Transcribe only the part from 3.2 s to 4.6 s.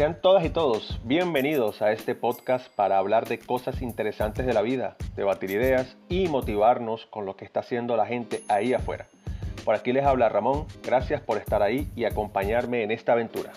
de cosas interesantes de